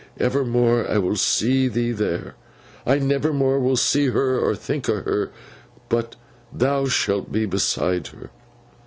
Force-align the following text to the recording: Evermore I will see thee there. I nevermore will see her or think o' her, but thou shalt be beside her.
Evermore 0.19 0.89
I 0.89 0.97
will 0.97 1.15
see 1.15 1.67
thee 1.67 1.91
there. 1.91 2.33
I 2.87 2.97
nevermore 2.97 3.59
will 3.59 3.75
see 3.77 4.07
her 4.07 4.39
or 4.39 4.55
think 4.55 4.89
o' 4.89 5.03
her, 5.03 5.29
but 5.89 6.15
thou 6.51 6.85
shalt 6.87 7.31
be 7.31 7.45
beside 7.45 8.07
her. 8.07 8.31